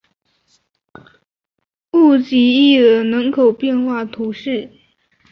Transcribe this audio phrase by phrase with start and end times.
[1.93, 4.71] 乌济伊人口变化图示